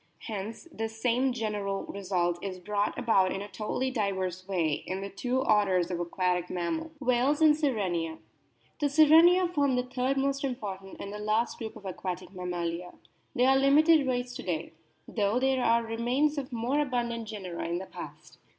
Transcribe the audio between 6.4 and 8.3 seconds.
mammals. WHALES AND SIRENIA